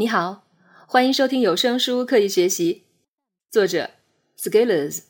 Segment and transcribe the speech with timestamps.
[0.00, 0.46] 你好，
[0.86, 2.84] 欢迎收听有声书《刻意学习》，
[3.52, 3.90] 作者
[4.38, 5.00] Scalers。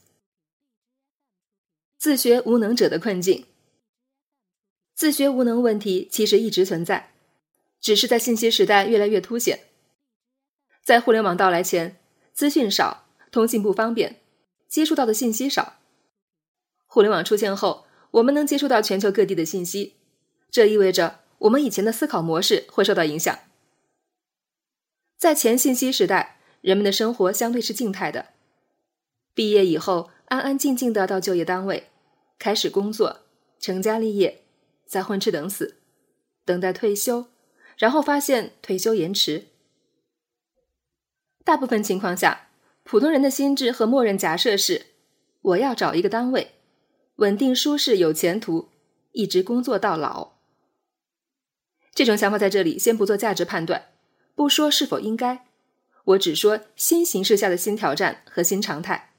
[1.98, 3.44] 自学无能者的困境。
[4.94, 7.12] 自学无能问题其实一直存在，
[7.78, 9.66] 只是在信息时代越来越凸显。
[10.82, 12.00] 在互联网到来前，
[12.32, 14.22] 资讯少，通信不方便，
[14.68, 15.74] 接触到的信息少。
[16.86, 19.96] 互联网出现后，我们能接触到全球各地的信息，
[20.50, 23.38] 这意味着我们以前的思考模式会受到影响。
[25.18, 28.26] 在前信息时代，人们的生活相对是静态的。
[29.34, 31.88] 毕业以后，安安静静的到就业单位，
[32.38, 33.22] 开始工作，
[33.58, 34.42] 成家立业，
[34.86, 35.78] 再混吃等死，
[36.44, 37.26] 等待退休，
[37.76, 39.46] 然后发现退休延迟。
[41.44, 42.50] 大部分情况下，
[42.84, 44.86] 普通人的心智和默认假设是：
[45.42, 46.52] 我要找一个单位，
[47.16, 48.68] 稳定、舒适、有前途，
[49.10, 50.34] 一直工作到老。
[51.92, 53.86] 这种想法在这里先不做价值判断。
[54.38, 55.46] 不说是否应该，
[56.04, 59.10] 我只说新形势下的新挑战和新常态。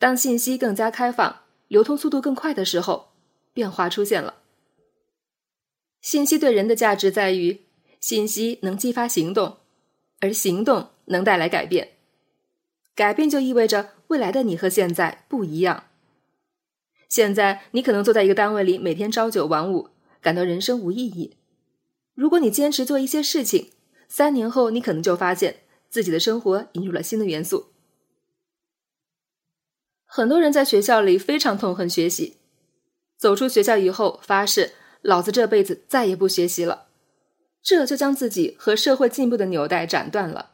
[0.00, 3.12] 当信息更加开放、流通速度更快的时候，
[3.52, 4.40] 变化出现了。
[6.00, 7.60] 信息对人的价值在于，
[8.00, 9.58] 信息能激发行动，
[10.18, 11.92] 而行动能带来改变。
[12.96, 15.84] 改变就意味着未来的你和现在不一样。
[17.08, 21.36] 现在你可能坐在一个单位里，每天朝九晚五，感到人生无意义。
[22.22, 23.72] 如果你坚持做一些事情，
[24.06, 27.72] 三年后你可能就发现自己的生活引入了新的元素。
[30.04, 32.36] 很多人在学校里非常痛恨学习，
[33.16, 36.86] 走出学校以后发誓老子这辈子再也不学习了，
[37.60, 40.52] 这就将自己和社会进步的纽带斩断了。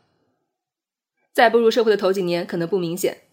[1.35, 3.25] 在步入社会的头几年可能不明显，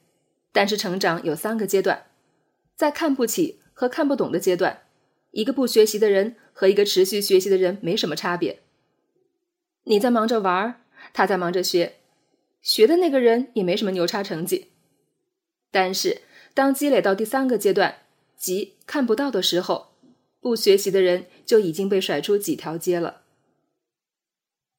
[0.52, 2.08] 但是成长有三个阶段，
[2.76, 4.82] 在看不起和看不懂的阶段。
[5.32, 8.62] 一个不学习的人和一个持续学习的人没什么差别。
[9.84, 10.82] 你在忙着玩儿，
[11.14, 11.98] 他在忙着学，
[12.62, 14.70] 学的那个人也没什么牛叉成绩。
[15.70, 16.22] 但是
[16.54, 18.04] 当积累到第三个阶段，
[18.38, 19.92] 即看不到的时候，
[20.40, 23.24] 不学习的人就已经被甩出几条街了。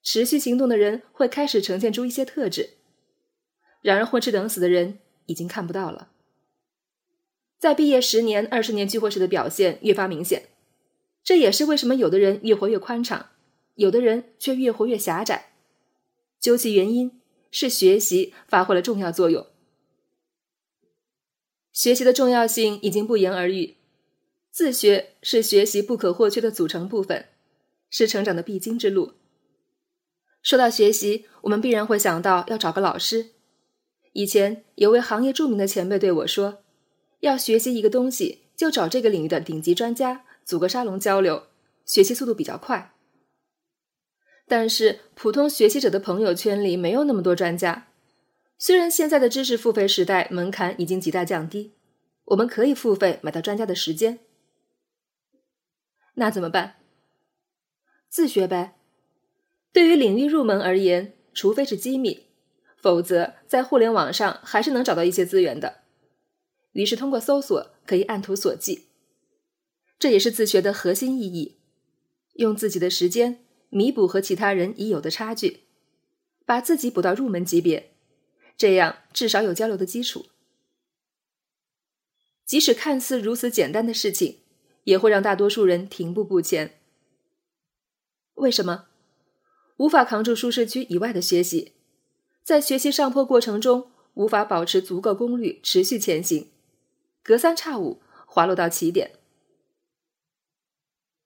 [0.03, 2.71] 持续行动的人会开始呈现出一些特质，
[3.83, 6.09] 然而混吃等死的人已经看不到了。
[7.59, 10.49] 在毕业十年、二十年聚会时的表现越发明显，
[11.27, 13.31] 这也是为什么有的人越活越宽敞，
[13.75, 15.55] 有的人却越活越狭窄。
[16.39, 17.21] 究其原因，
[17.51, 19.45] 是学习发挥了重要作用。
[21.73, 23.75] 学习的重要性已经不言而喻，
[24.53, 27.27] 自学是学习不可或缺的组成部分，
[27.91, 29.15] 是成长的必经之路。
[30.41, 33.31] 说到学习，我们必然会想到要找个老师。
[34.13, 36.63] 以前有位行业著名的前辈对我说。
[37.21, 41.49] 要学习一个东西，就找这个领域的顶级专家，组个沙龙交流，
[41.85, 42.95] 学习速度比较快。
[44.47, 47.89] 但是普通学习者的朋友圈里没有那么多专家。
[48.57, 51.75] 虽然现在的知识付费时代门槛已经极大降低，
[52.27, 54.21] 我们可以付费买到专家的时间。
[56.15, 56.77] 那怎么办？
[58.09, 58.77] 自学呗。
[59.73, 62.29] 对于领域入门而言，除非是机密，
[62.77, 65.81] 否则在互联网上还是能找到一些资源的。
[66.73, 68.86] 于是，通过搜索可以按图索骥，
[69.99, 71.57] 这也是自学的核心意义。
[72.35, 75.61] 用自己的时间弥补和其他人已有的差距，
[76.45, 77.93] 把自己补到入门级别，
[78.57, 80.27] 这样至少有交流的基础。
[82.45, 84.41] 即使看似如此简单的事情，
[84.85, 86.79] 也会让大多数人停步不前。
[88.35, 88.87] 为什么？
[89.79, 91.73] 无法扛住舒适区以外的学习，
[92.45, 96.51] 在学习上坡过程中无法保持足够功率，持续前行。
[97.23, 99.19] 隔三差五滑落到起点。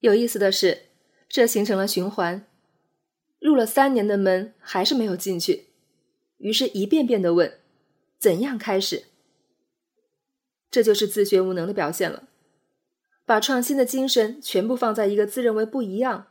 [0.01, 0.87] 有意思的是，
[1.29, 2.47] 这形成了循环，
[3.39, 5.67] 入了三年的门还是没有进去，
[6.39, 7.59] 于是一遍遍的问：
[8.19, 9.05] 怎样开始？
[10.71, 12.29] 这就是自学无能的表现了，
[13.27, 16.29] 把创新的精神全部放在一个自认为不一样，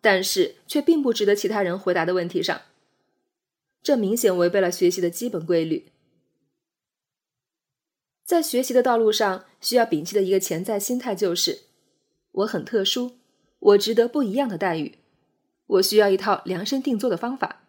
[0.00, 2.62] 但是却并不值得其他人回答的问题上，
[3.82, 5.92] 这明显违背了学习的基本规律。
[8.24, 11.64] 在学习的道路上，需要摒弃的一个潜在心态就是：
[12.32, 13.18] 我很特殊，
[13.58, 14.98] 我值得不一样的待遇，
[15.66, 17.64] 我需要一套量身定做的方法。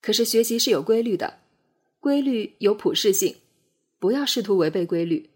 [0.00, 1.40] 可是学习是有规律的，
[1.98, 3.36] 规律有普适性，
[3.98, 5.30] 不要试图违背规律。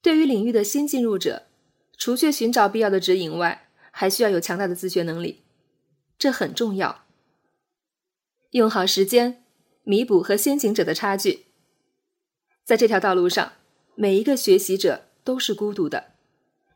[0.00, 1.46] 对于领域的新进入者，
[1.96, 5.42] 除去寻找必要的指引外，还需要有强大的自学能力，
[6.18, 7.04] 这很重要。
[8.50, 9.44] 用好时间。
[9.84, 11.46] 弥补和先行者的差距，
[12.62, 13.54] 在这条道路上，
[14.00, 16.12] 每一个学习者都是孤独的，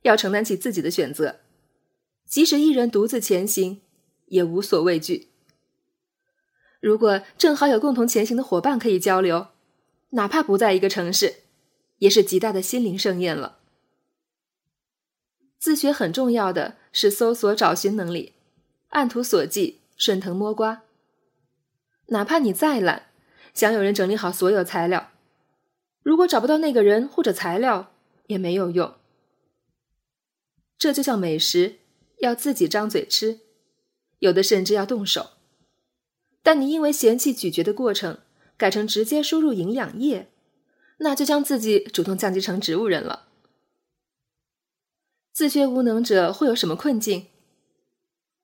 [0.02, 1.36] 要承担起自己的选择。
[2.26, 3.80] 即使一人独自前行，
[4.26, 5.28] 也无所畏惧。
[6.80, 9.46] 如果正好有共同前行的伙伴可以交流，
[10.10, 11.44] 哪怕不在一个城市，
[11.98, 13.60] 也是极大的心灵盛宴了。
[15.60, 18.32] 自学很重要的是搜索找寻能力，
[18.88, 20.82] 按图索骥，顺藤摸瓜。
[22.06, 23.10] 哪怕你再懒，
[23.54, 25.11] 想有人整理好所有材料，
[26.02, 27.92] 如果找不到那个人或者材料，
[28.26, 28.94] 也没有用。
[30.76, 31.78] 这就像美食，
[32.18, 33.40] 要自己张嘴吃，
[34.18, 35.30] 有的甚至要动手。
[36.42, 38.18] 但你因为嫌弃咀嚼的过程，
[38.56, 40.32] 改成直接输入营养液，
[40.98, 43.28] 那就将自己主动降级成植物人了。
[45.32, 47.28] 自学无能者会有什么困境？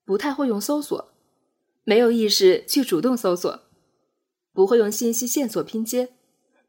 [0.05, 1.11] 不太会用搜索，
[1.83, 3.61] 没有意识去主动搜索，
[4.53, 6.13] 不会用信息线索拼接，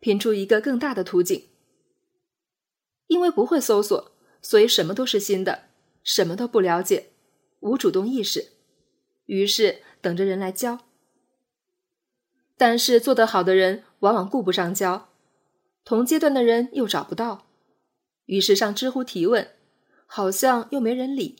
[0.01, 1.47] 拼出一个更大的图景。
[3.07, 4.13] 因为不会搜索，
[4.43, 5.65] 所以什么都是新的，
[6.03, 7.11] 什么都不了解，
[7.61, 8.53] 无主动意识，
[9.27, 10.81] 于是等着人来教。
[12.57, 15.09] 但是做得好的人往往顾不上教，
[15.85, 17.47] 同阶段的人又找不到，
[18.27, 19.51] 于是上知乎提问，
[20.07, 21.37] 好像又没人理。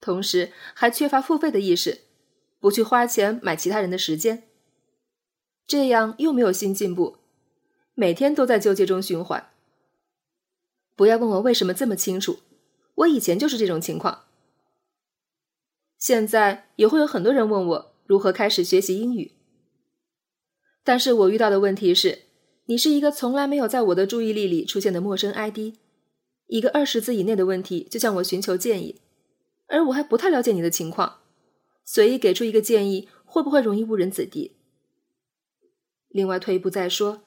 [0.00, 2.02] 同时还缺乏付费的意识，
[2.58, 4.48] 不去花钱买其他人的时间，
[5.72, 7.16] 这样又没有新进步，
[7.94, 9.48] 每天都在纠结中循环。
[10.94, 12.40] 不要问我为什么这么清楚，
[12.96, 14.24] 我以前就是这种情况。
[15.96, 19.32] 现在也会有很多人问我如何开始学习英语。
[20.84, 22.24] 但是我遇到的问题是，
[22.66, 25.72] 你是一个从来没有在我的注意力里出现的陌生 ID，
[26.48, 29.00] 一个二十字以内的问题就向我寻求建议，
[29.68, 31.20] 而我还不太了解你的情况，
[31.82, 34.52] 随意给出一个建议会不会容易误人子弟？
[36.12, 37.22] 另外退一步再说，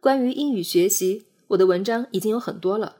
[0.00, 2.98] 关于英语学习，我的文章已经有很多了，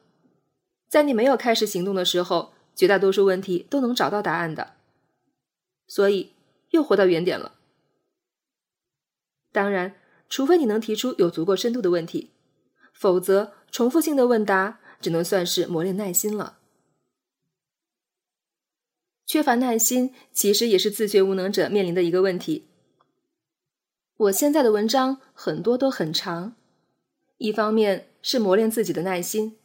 [0.88, 4.74] 在你没有开始行动的时候，绝大多数问题都能找到答案的，
[5.86, 6.32] 所以
[6.70, 7.54] 又回到原点了。
[9.52, 9.94] 当然，
[10.28, 12.30] 除非你能提出有足够深度的问题，
[12.92, 16.58] 否则重复性的问答只能算是磨练耐心了。
[19.26, 22.66] 缺乏耐心其实也是自学无能者面临的一个问题。
[24.20, 26.54] 我现在的文章很多都很长，
[27.38, 29.56] 一方面是磨练自己的耐心，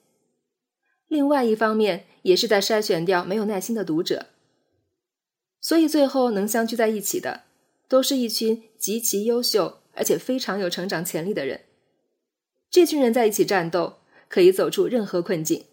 [1.09, 4.27] 另外一方面也是在筛选掉没有耐心的读者。
[5.59, 7.41] 所以最后能相聚在一起的。
[7.87, 11.65] 都是一群极其优秀而且非常有成长潜力的人。
[12.71, 13.97] 这群人在一起战斗，
[14.27, 15.65] 可以走出任何困境。